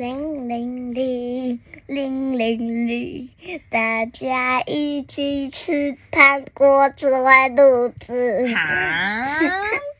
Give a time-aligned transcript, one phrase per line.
[0.00, 3.28] 零零零零零零，
[3.68, 8.50] 大家一起吃糖果，吃坏肚子。
[8.50, 8.66] 糖，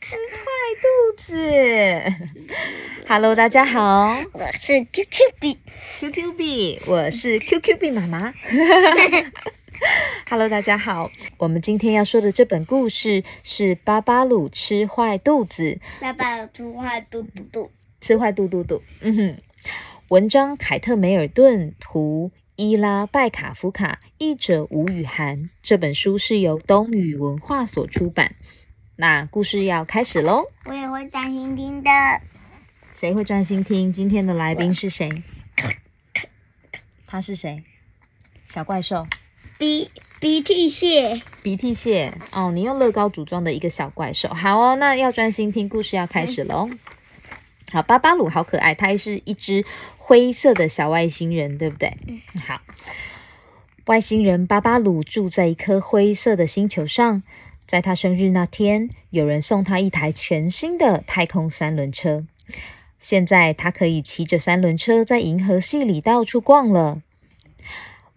[0.01, 0.49] 吃坏
[0.81, 0.87] 肚
[1.17, 1.35] 子。
[3.07, 5.59] Hello，大家好，我是 QQ 币
[5.99, 8.33] ，QQ 币，我是 QQ 币妈妈。
[10.27, 17.71] Hello，大家好，我们今天要说的这本故事是巴巴鲁吃坏肚子，巴巴鲁吃坏肚肚肚。
[17.99, 18.81] 吃坏肚肚肚。
[19.01, 19.37] 嗯哼，
[20.11, 25.49] 文章凯特梅尔顿，图伊拉拜卡夫卡，译者吴雨涵。
[25.61, 28.35] 这本书是由东宇文化所出版。
[28.97, 31.89] 那故事要开始喽，我也会专心听的。
[32.93, 33.93] 谁会专心听？
[33.93, 35.23] 今天的来宾是谁？
[37.07, 37.63] 他是谁？
[38.45, 39.07] 小怪兽，
[39.57, 42.13] 鼻鼻涕蟹，鼻涕蟹。
[42.33, 44.27] 哦，你用乐高组装的一个小怪兽。
[44.27, 46.69] 好哦，那要专心听，故事要开始喽。
[47.71, 49.63] 好，巴巴鲁好可爱，它是一只
[49.97, 51.97] 灰色的小外星人，对不对？
[52.45, 52.59] 好，
[53.85, 57.23] 外星人巴巴鲁住在一颗灰色的星球上，
[57.65, 62.25] 在他生日那天，有人送他一台全新的太空三轮车。
[62.99, 67.01] 现在他可以骑着三轮车在银河系里到处逛了。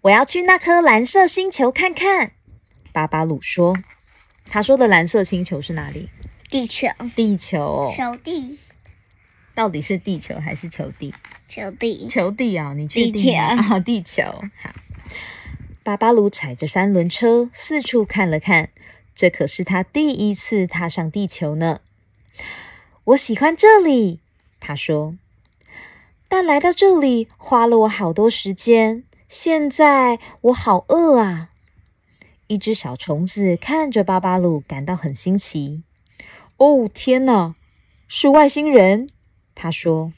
[0.01, 2.33] 我要去那颗蓝色星球看看，
[2.93, 3.79] 巴巴鲁说。
[4.47, 6.11] 他说的蓝色星球是哪里？
[6.51, 7.89] 地球，地球。
[7.97, 8.59] 球地，
[9.55, 11.15] 到底是地球还是球地？
[11.47, 13.39] 球地，球地啊，你确定？
[13.39, 14.23] 啊、地球。
[14.61, 14.71] 好，
[15.83, 18.71] 巴巴鲁踩着三轮车四处看了看，
[19.15, 21.81] 这可是他第一次踏上地球呢。
[23.05, 24.21] 我喜欢这里，
[24.59, 25.17] 他说。
[26.27, 31.51] 但来到这里花了我好多时间，现在我好饿啊！
[32.49, 35.83] 一只小虫子看着巴巴鲁，感到很新奇。
[36.57, 37.55] 哦，天哪，
[38.09, 39.09] 是外星人！
[39.55, 40.13] 他说。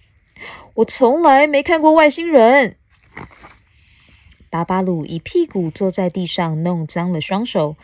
[0.75, 2.77] 我从来没看过外星人。
[4.51, 7.77] 巴巴鲁一屁股坐在地上，弄脏了双手。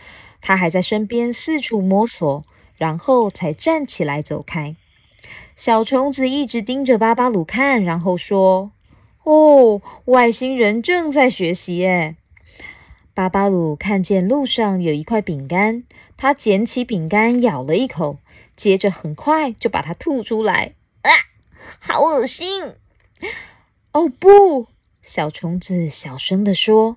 [0.42, 2.43] 他还在身边四处摸索，
[2.76, 4.76] 然后才站起来走开。
[5.54, 8.72] 小虫子一直盯着巴巴鲁看，然后说
[9.25, 12.16] ：“哦，外星人正在学习耶。”
[13.15, 15.84] 巴巴鲁看见路上有一块饼干，
[16.16, 18.19] 他捡起饼干咬了一口，
[18.56, 20.75] 接着很快就把它吐出来。
[21.03, 21.10] 啊，
[21.81, 22.75] 好恶心！
[23.93, 24.69] 哦不！
[25.03, 26.97] 小虫子小声地说：“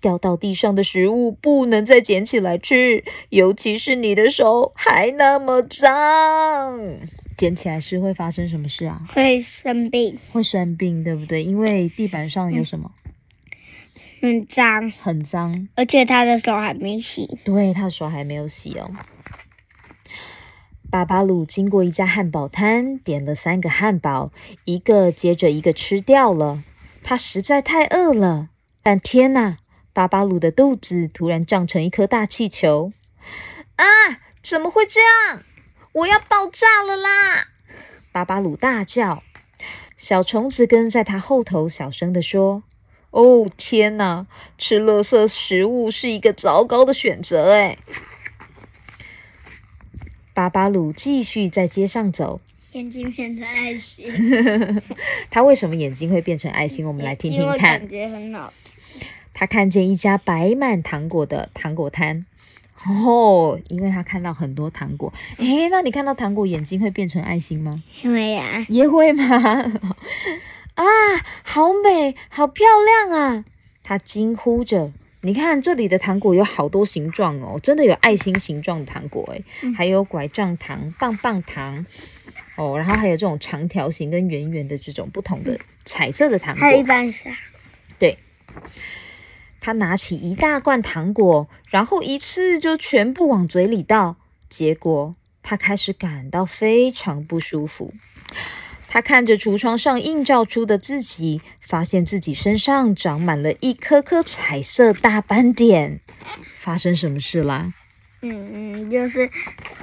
[0.00, 6.80] 掉到地上的食物不能再捡起来吃，尤其是你的手还那么脏。
[7.36, 9.02] 捡起来吃会发生什么事啊？
[9.12, 11.44] 会生病，会生病，对不对？
[11.44, 12.92] 因为地板上有什么？
[14.20, 15.68] 很脏，很脏。
[15.74, 17.38] 而且他的手还没洗。
[17.44, 18.90] 对，他的手还没有洗哦。
[20.92, 24.30] 巴巴鲁经过一家汉堡摊，点了三个汉堡，
[24.66, 26.62] 一个接着一个吃掉了。
[27.02, 28.50] 他实在太饿了，
[28.82, 29.56] 但天哪！
[29.94, 32.92] 巴巴鲁的肚子突然胀成一颗大气球！
[33.76, 33.86] 啊！
[34.42, 35.42] 怎么会这样？
[35.92, 37.46] 我要爆炸了啦！
[38.12, 39.22] 巴巴鲁大叫。
[39.96, 42.64] 小虫子跟在他后头，小声地说
[43.12, 44.26] ：“哦，天哪！
[44.58, 47.78] 吃垃圾食物是一个糟糕的选择。”哎。
[50.34, 52.40] 巴巴鲁继续在街上走，
[52.72, 54.06] 眼睛变成爱心，
[55.30, 56.86] 他为什么眼睛会变成爱心？
[56.86, 57.88] 我们来听听看感。
[57.88, 58.78] 觉很好吃。
[59.34, 62.24] 他看见一家摆满糖果的糖果摊，
[62.86, 65.12] 哦，因为他看到很多糖果。
[65.38, 67.72] 诶，那你看到糖果，眼睛会变成爱心吗？
[68.02, 69.24] 因为呀、也会吗？
[70.74, 70.84] 啊，
[71.42, 72.64] 好美，好漂
[73.08, 73.44] 亮啊！
[73.82, 74.92] 他惊呼着。
[75.24, 81.86] 你看这里的糖果有好多形状哦，真的有爱心形状的糖果诶，嗯还有拐杖糖、棒棒糖
[82.56, 86.60] 哦，然后还有这种长条形跟圆圆的这种不同的彩色的糖果。
[86.60, 87.30] 还有一般沙，
[88.00, 88.18] 对，
[89.60, 94.16] 他拿起一大罐糖果，然后一次就全部往嘴里倒，
[94.50, 97.94] 结果他开始感到非常不舒服。
[98.92, 106.00] 他看着橱窗上映照出的自己，发现自己身上长满了一颗颗彩色大斑点。
[106.60, 107.72] 发生什么事啦？
[108.20, 109.30] 嗯嗯，就是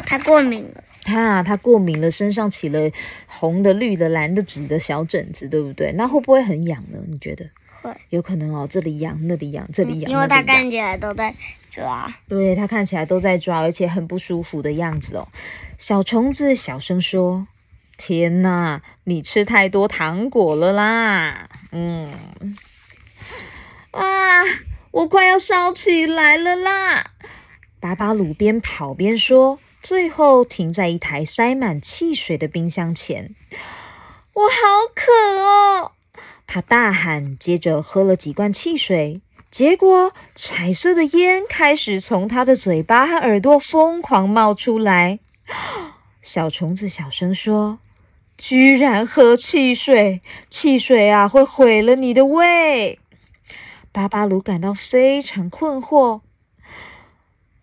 [0.06, 0.84] 他过敏了。
[1.02, 2.92] 他啊他过敏了，身上起了
[3.26, 5.92] 红的、绿的、蓝的、紫的小疹子，对不对？
[5.94, 7.00] 那会不会很痒呢？
[7.08, 7.50] 你觉得？
[7.82, 10.44] 会，有可能哦，这里痒，那里痒，这里痒，因为他。
[10.44, 11.34] 看起来都在
[11.72, 12.14] 抓。
[12.28, 15.28] 对他看起来都在抓，而且很不舒服的样子哦。
[15.80, 17.48] 小虫子小声说
[18.02, 22.14] ：“天哪，你吃太多糖果了啦！”嗯，
[23.92, 24.44] 啊，
[24.92, 27.12] 我快要烧起来了啦！
[27.82, 33.36] 巴巴鲁边跑边说，最后停在一台塞满汽水的冰箱前。
[34.34, 34.56] 我好
[34.96, 35.12] 渴
[35.42, 35.92] 哦！
[36.48, 45.20] 他大喊，接着喝了几罐汽水，结果彩色的烟开始从他的嘴巴和耳朵疯狂冒出来。
[46.22, 47.80] 小虫子小声说
[48.40, 52.98] ：“居然喝汽水，汽水啊会毁了你的胃。”
[53.92, 56.22] 巴巴鲁感到非常困惑。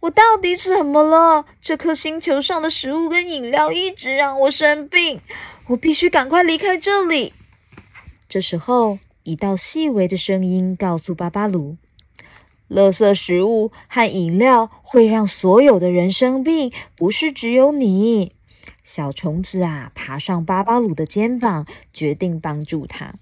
[0.00, 1.46] 我到底怎么了？
[1.62, 5.20] 这颗星球上的食物跟饮料一直让我生病，
[5.66, 7.32] 我必须赶快离开这里。
[8.28, 11.78] 这时候，一道细微的声音告诉巴巴鲁
[12.68, 18.34] ：“垃圾食物和饮料会让所有的人生病，不是只有你。”
[18.82, 23.14] 小虫子啊，爬上巴巴鲁的肩膀，决定帮助他。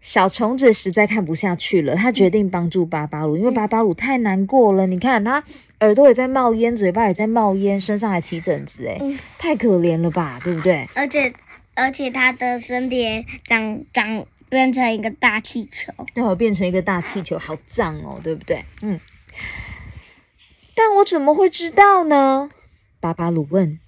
[0.00, 4.86] 小虫子实在看不下去了，他决定帮助巴巴鲁，因为巴巴鲁太难过了。
[4.86, 5.44] 你看，他
[5.80, 8.98] 耳朵也在冒烟，嘴巴也在冒烟，身上还起疹子，哎，
[9.38, 10.88] 太可怜了吧，对不对？
[10.94, 11.34] 而且，
[11.74, 18.64] 而且他的身体长长变成一个大气球，对，变成一个大气球，好胀哦，对不对？
[18.80, 18.98] 嗯。
[20.74, 22.48] 但我怎么会知道呢？
[23.00, 23.78] 巴巴鲁问。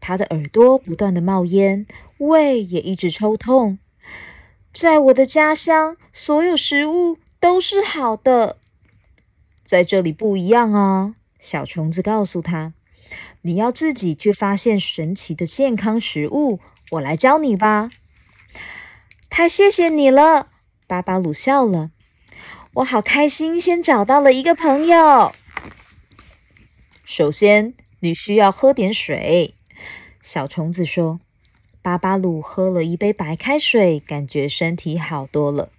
[0.00, 1.86] 他的耳朵不断的冒烟，
[2.18, 3.78] 胃也一直抽痛。
[4.72, 8.56] 在我的家乡，所有食物都是好的。
[9.64, 11.14] 在这里不一样啊！
[11.38, 12.74] 小虫子告诉他
[13.42, 16.60] ：“你要自己去发现神奇的健康食物，
[16.90, 17.90] 我来教你吧。”
[19.30, 20.48] 太谢谢你了，
[20.86, 21.90] 巴巴鲁笑了。
[22.74, 25.32] 我好开心，先找到了一个朋友。
[27.04, 29.54] 首先，你需要喝点水。
[30.22, 31.20] 小虫子说。
[31.82, 35.70] 巴巴鲁喝了一杯白开水，感觉身体好多了。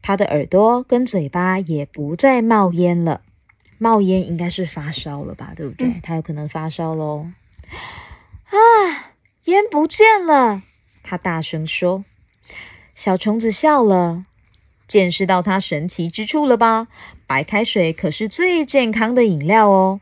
[0.00, 3.20] 他的耳朵跟嘴巴也不再冒烟了。
[3.76, 6.00] 冒烟应该是发烧了吧，对不对？
[6.02, 7.26] 他有可能发烧喽。
[8.46, 8.56] 啊，
[9.44, 10.62] 烟不见了！
[11.02, 12.06] 他大声说。
[12.94, 14.24] 小虫子笑了，
[14.88, 16.88] 见识到它神奇之处了吧？
[17.26, 20.00] 白开水可是最健康的饮料哦。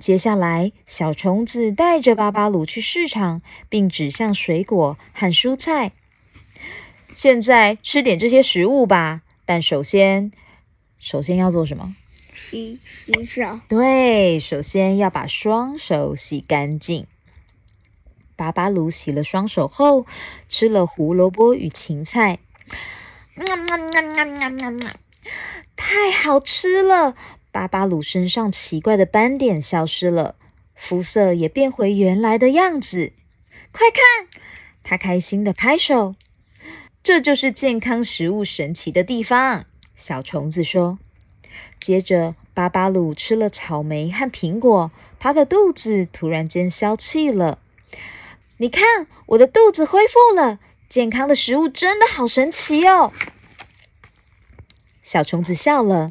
[0.00, 5.92] 接下来，小虫子带着巴巴鲁去市场，并指向水果和蔬菜。
[7.14, 10.32] 现在吃点这些食物吧，但首先，
[10.98, 11.94] 首先要做什么？
[12.32, 13.60] 洗洗手。
[13.68, 17.06] 对，首先要把双手洗干净。
[18.34, 20.06] 巴巴鲁洗了双手后，
[20.48, 22.40] 吃了胡萝卜与芹菜。
[25.76, 27.14] 太好吃了！
[27.54, 30.34] 巴巴鲁身上奇怪的斑点消失了，
[30.74, 33.12] 肤色也变回原来的样子。
[33.70, 34.42] 快看，
[34.82, 36.16] 他开心的拍手。
[37.04, 40.98] 这就是健康食物神奇的地方，小虫子说。
[41.78, 44.90] 接着，巴巴鲁吃了草莓和苹果，
[45.20, 47.60] 他的肚子突然间消气了。
[48.56, 50.58] 你看，我的肚子恢复了。
[50.88, 53.12] 健康的食物真的好神奇哦！
[55.04, 56.10] 小虫子笑了。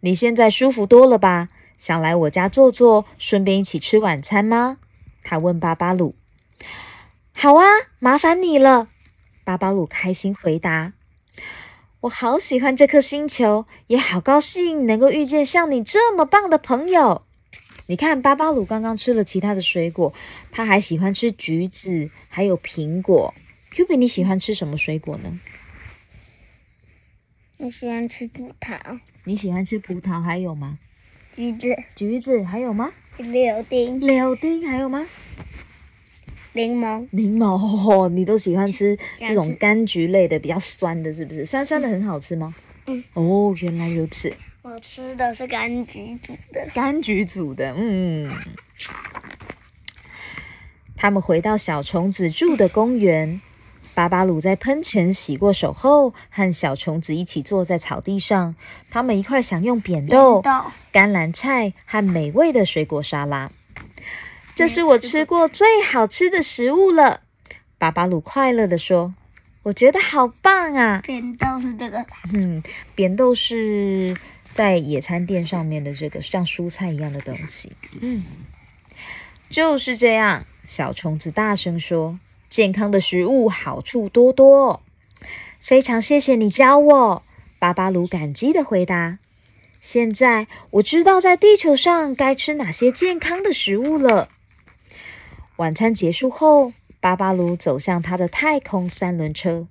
[0.00, 1.48] 你现在舒服多了吧？
[1.78, 4.76] 想来我家坐坐，顺便一起吃晚餐吗？
[5.22, 6.14] 他问巴巴鲁。
[7.32, 7.64] 好啊，
[7.98, 8.88] 麻烦你了。
[9.44, 10.92] 巴巴鲁开心回答。
[12.00, 17.22] 我好喜欢这颗星球，也好高兴能够遇见像你这么棒的朋友。
[17.86, 20.14] 你看，巴巴鲁刚刚吃了其他的水果，
[20.52, 23.34] 他还喜欢吃橘子，还有苹果。
[23.70, 25.40] Q B，你喜欢吃什么水果呢？
[27.62, 28.78] 我喜欢吃葡萄。
[29.24, 30.78] 你喜欢吃葡萄，还有吗？
[31.30, 31.76] 橘子。
[31.94, 32.90] 橘子还有吗？
[33.18, 34.00] 柳丁。
[34.00, 35.06] 柳丁还有吗？
[36.54, 37.06] 柠檬。
[37.10, 41.44] 柠檬，哦 你都喜欢吃这种柑橘类的，比较酸的，是不是？
[41.44, 42.54] 酸酸的很好吃吗？
[42.86, 43.04] 嗯。
[43.12, 44.32] 哦，原来如此。
[44.62, 46.66] 我吃的是柑橘煮的。
[46.74, 48.34] 柑橘煮的，嗯。
[50.96, 53.42] 他们回到小虫子住的公园。
[54.00, 58.56] 巴巴鲁在喷泉洗过手后，和小虫子一起坐在草地上。
[58.88, 60.42] 他们一块享用扁豆、
[60.90, 63.52] 甘蓝菜和美味的水果沙拉。
[64.54, 67.20] 这是我吃过最好吃的食物了，
[67.76, 69.14] 巴巴鲁快乐地说
[69.62, 72.06] ：“我觉得好棒啊！”扁豆是这个。
[72.32, 72.62] 嗯，
[72.94, 74.16] 扁豆是
[74.54, 77.76] 在野餐垫上面的这个像蔬菜一样的东西。
[78.00, 78.24] 嗯，
[79.50, 80.46] 就是这样。
[80.64, 82.18] 小虫子大声说。
[82.50, 84.82] 健康的食物好处多多，
[85.60, 87.22] 非常谢谢你教我。
[87.60, 89.20] 巴巴鲁感激的回答。
[89.80, 94.28] 现在我知道在地球上该吃哪些健康的食物了。
[95.56, 99.68] 晚餐结束后，巴巴鲁走向他的太空三轮车。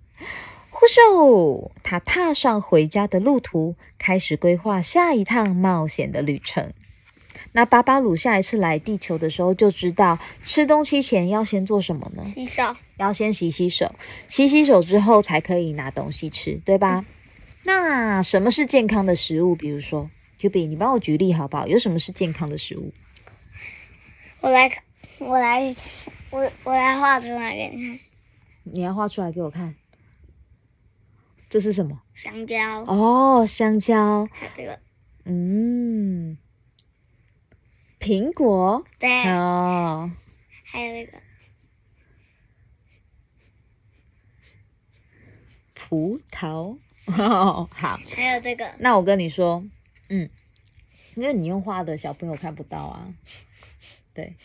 [0.70, 1.72] 呼咻！
[1.84, 6.72] 他踏上回家的路途，开始规划下一趟冒险的旅程。
[7.52, 12.24] 那巴巴鲁下一次来地球的时候，就知道吃东西前要先做什么呢？
[12.34, 12.76] 洗手。
[12.98, 13.96] 要先洗洗手，
[14.28, 17.06] 洗洗手之后才可以拿东西吃，对吧？
[17.64, 19.56] 那什么是健康的食物？
[19.56, 21.66] 比如说，Q B，你帮我举例好不好？
[21.66, 22.94] 有什么是健康的食物？
[24.42, 24.84] 我来，
[25.20, 25.76] 我来，
[26.30, 28.00] 我我来画出来给你看。
[28.64, 29.76] 你要画出来给我看。
[31.50, 32.02] 这是什么？
[32.16, 32.84] 香蕉。
[32.84, 34.28] 哦，香蕉。
[34.32, 34.80] 还有这个。
[35.26, 35.89] 嗯。
[38.00, 38.86] 苹果。
[38.98, 39.24] 对。
[39.30, 40.12] 哦。
[40.64, 41.18] 还有那个。
[45.74, 46.78] 葡萄。
[47.06, 47.68] 好。
[48.16, 48.72] 还有这个。
[48.80, 49.64] 那我跟你说，
[50.10, 50.30] 嗯，
[51.16, 53.14] 因为你用画的，小朋友看不到啊。
[54.14, 54.36] 对。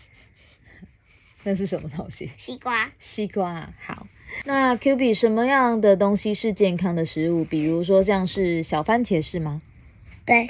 [1.42, 2.30] 那是什么东西？
[2.38, 2.90] 西瓜。
[2.98, 3.72] 西瓜。
[3.78, 4.06] 好。
[4.46, 7.44] 那 Q B 什么样的东西是健康的食物？
[7.44, 9.60] 比如说像是小番茄是吗？
[10.24, 10.48] 对。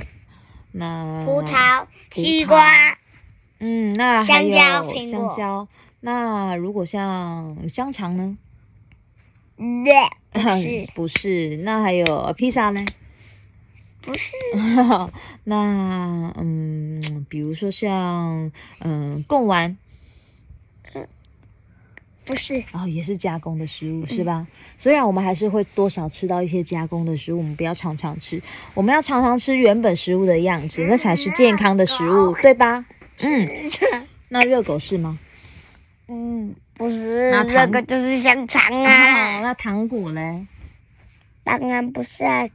[0.77, 2.99] 那葡萄、西瓜，
[3.61, 4.57] 嗯，那还有
[5.07, 5.69] 香蕉。
[6.01, 8.37] 那如果像香肠呢？
[10.33, 11.57] 不是， 不是。
[11.59, 12.85] 那还有披萨呢？
[14.03, 14.35] 不是。
[15.45, 18.51] 那嗯，比如说像
[18.81, 19.77] 嗯贡丸。
[22.25, 24.47] 不是哦，也是加工的食物是吧？
[24.79, 28.43] 虽然我们还是会多少吃到一些加工的食物，我们不要常常吃，
[28.75, 32.85] 我们要常常吃原本食物的样子，那才是健康的食物，对吧？
[33.21, 33.49] 嗯，
[34.29, 35.19] 那热狗是吗？
[36.09, 39.41] 嗯，不是，那个就是香肠啊。
[39.41, 40.47] 那糖果嘞？
[41.45, 42.49] 当然不是啊，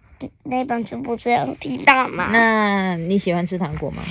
[0.44, 2.30] 那本书不是有提到吗？
[2.32, 4.04] 那你喜欢吃糖果吗？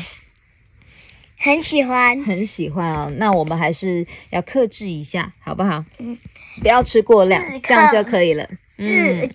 [1.38, 3.12] 很喜欢，很喜欢哦。
[3.16, 5.85] 那我们还是要克制一下，好不好？
[5.99, 6.18] 嗯，
[6.61, 8.49] 不要吃过量，这样就可以了。
[8.76, 9.30] 嗯，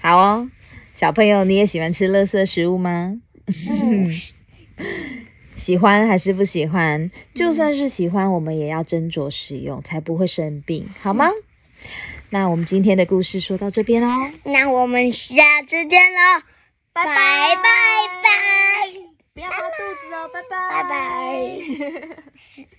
[0.00, 0.50] 好哦。
[0.94, 3.20] 小朋友，你也喜欢吃垃圾食物吗？
[3.70, 4.10] 嗯
[5.54, 7.10] 喜欢还是不喜欢？
[7.34, 11.30] 就算是喜欢，我们也要斟酌使用，才不会生病，好吗？
[12.30, 14.08] 那我们今天的故事说到这边喽。
[14.44, 16.42] 那我们下次见喽，
[16.92, 17.62] 拜拜拜
[18.22, 19.07] 拜。
[19.38, 22.66] 不要拉肚子哦，拜拜，拜拜。